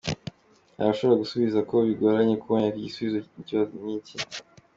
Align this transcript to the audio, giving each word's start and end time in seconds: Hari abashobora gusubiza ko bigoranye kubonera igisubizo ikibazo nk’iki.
Hari 0.75 0.83
abashobora 0.89 1.21
gusubiza 1.23 1.59
ko 1.69 1.75
bigoranye 1.87 2.35
kubonera 2.41 2.75
igisubizo 2.77 3.17
ikibazo 3.41 3.73
nk’iki. 3.81 4.15